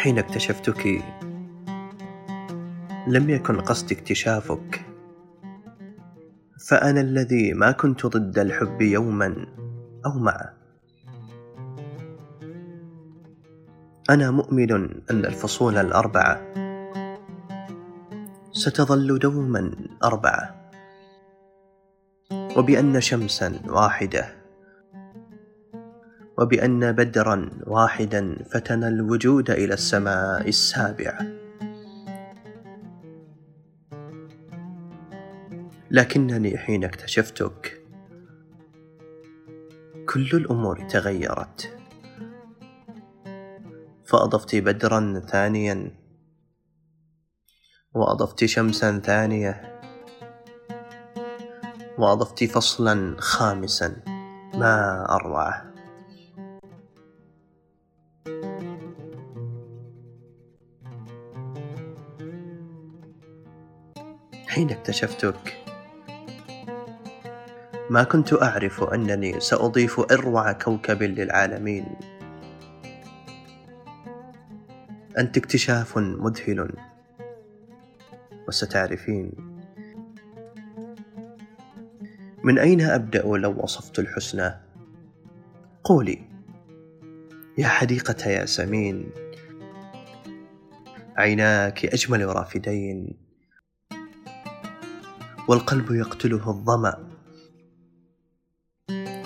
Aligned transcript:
حين 0.00 0.18
اكتشفتك 0.18 0.86
لم 3.06 3.30
يكن 3.30 3.60
قصدي 3.60 3.94
اكتشافك 3.94 4.80
فأنا 6.68 7.00
الذي 7.00 7.52
ما 7.52 7.72
كنت 7.72 8.06
ضد 8.06 8.38
الحب 8.38 8.82
يوما 8.82 9.46
أو 10.06 10.18
معه 10.18 10.52
أنا 14.10 14.30
مؤمن 14.30 14.72
أن 15.10 15.24
الفصول 15.24 15.76
الأربعة 15.76 16.40
ستظل 18.52 19.18
دوما 19.18 19.72
أربعة 20.04 20.70
وبأن 22.56 23.00
شمسا 23.00 23.60
واحدة. 23.66 24.39
وبأن 26.40 26.92
بدرا 26.92 27.50
واحدا 27.66 28.36
فتن 28.50 28.84
الوجود 28.84 29.50
إلى 29.50 29.74
السماء 29.74 30.48
السابعة 30.48 31.26
لكنني 35.90 36.58
حين 36.58 36.84
اكتشفتك 36.84 37.82
كل 40.08 40.28
الأمور 40.32 40.88
تغيرت. 40.88 41.76
فأضفت 44.04 44.56
بدرا 44.56 45.22
ثانيا 45.28 45.92
وأضفت 47.94 48.44
شمسا 48.44 48.98
ثانية 48.98 49.80
وأضفت 51.98 52.44
فصلا 52.44 53.16
خامسا. 53.18 53.96
ما 54.54 55.06
أروعه 55.10 55.69
حين 64.50 64.70
اكتشفتك. 64.70 65.56
ما 67.90 68.02
كنت 68.02 68.42
أعرف 68.42 68.82
أنني 68.82 69.40
سأضيف 69.40 70.00
أروع 70.00 70.52
كوكب 70.52 71.02
للعالمين. 71.02 71.86
أنت 75.18 75.36
اكتشاف 75.36 75.98
مذهل. 75.98 76.72
وستعرفين. 78.48 79.32
من 82.44 82.58
أين 82.58 82.80
أبدأ 82.80 83.22
لو 83.22 83.54
وصفت 83.62 83.98
الحسنى؟ 83.98 84.54
قولي. 85.84 86.18
يا 87.58 87.68
حديقة 87.68 88.30
ياسمين 88.30 89.10
عيناك 91.16 91.86
أجمل 91.86 92.26
رافدين. 92.26 93.29
والقلب 95.48 95.90
يقتله 95.90 96.50
الظمأ. 96.50 97.10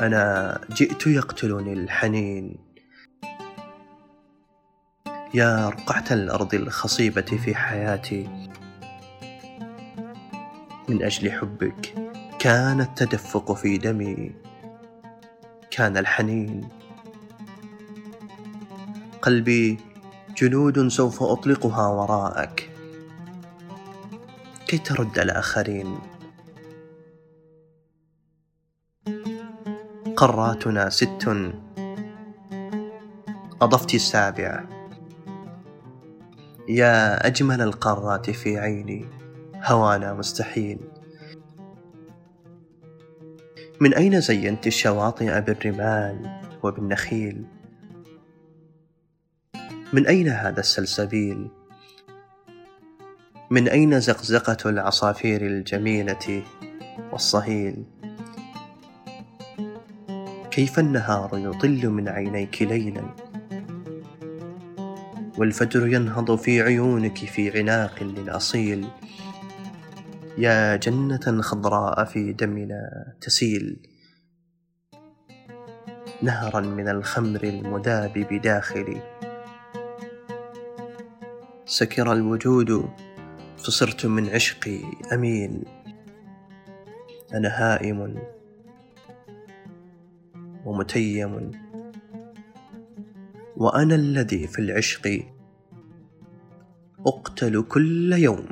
أنا 0.00 0.60
جئت 0.72 1.06
يقتلني 1.06 1.72
الحنين. 1.72 2.58
يا 5.34 5.68
رقعة 5.68 6.04
الأرض 6.10 6.54
الخصيبة 6.54 7.22
في 7.22 7.54
حياتي. 7.54 8.48
من 10.88 11.02
أجل 11.02 11.32
حبك 11.32 11.94
كان 12.38 12.80
التدفق 12.80 13.52
في 13.52 13.78
دمي. 13.78 14.32
كان 15.70 15.96
الحنين. 15.96 16.68
قلبي 19.22 19.78
جنود 20.36 20.88
سوف 20.88 21.22
أطلقها 21.22 21.86
وراءك. 21.86 22.70
كي 24.66 24.78
ترد 24.78 25.18
الآخرين. 25.18 25.98
قراتنا 30.24 30.88
ست. 30.88 31.28
أضفت 33.62 33.94
السابعة 33.94 34.68
يا 36.68 37.26
أجمل 37.26 37.62
القارات 37.62 38.30
في 38.30 38.58
عيني 38.58 39.04
هوانا 39.64 40.14
مستحيل. 40.14 40.78
من 43.80 43.94
أين 43.94 44.20
زينت 44.20 44.66
الشواطئ 44.66 45.40
بالرمال 45.40 46.40
وبالنخيل؟ 46.62 47.44
من 49.92 50.06
أين 50.06 50.28
هذا 50.28 50.60
السلسبيل؟ 50.60 51.48
من 53.50 53.68
أين 53.68 54.00
زقزقة 54.00 54.70
العصافير 54.70 55.46
الجميلة 55.46 56.42
والصهيل؟ 57.12 57.84
كيف 60.54 60.78
النهار 60.78 61.30
يطل 61.34 61.88
من 61.88 62.08
عينيك 62.08 62.62
ليلا؟ 62.62 63.14
والفجر 65.38 65.86
ينهض 65.86 66.34
في 66.34 66.62
عيونك 66.62 67.18
في 67.18 67.58
عناق 67.58 68.02
للأصيل. 68.02 68.88
يا 70.38 70.76
جنة 70.76 71.42
خضراء 71.42 72.04
في 72.04 72.32
دمنا 72.32 73.14
تسيل. 73.20 73.76
نهرا 76.22 76.60
من 76.60 76.88
الخمر 76.88 77.44
المذاب 77.44 78.12
بداخلي 78.30 79.02
سكر 81.66 82.12
الوجود 82.12 82.88
فصرت 83.56 84.06
من 84.06 84.30
عشقي 84.30 84.80
أميل. 85.12 85.64
أنا 87.34 87.48
هائم. 87.48 88.18
ومتيم. 90.64 91.50
وأنا 93.56 93.94
الذي 93.94 94.46
في 94.46 94.58
العشق 94.58 95.26
أقتل 97.06 97.62
كل 97.62 98.12
يوم. 98.12 98.46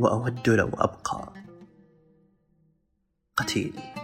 وأود 0.00 0.48
لو 0.48 0.68
أبقى 0.68 1.32
قتيل. 3.36 3.97